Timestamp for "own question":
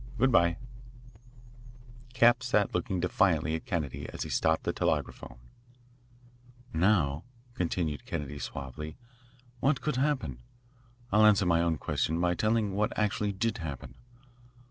11.61-12.19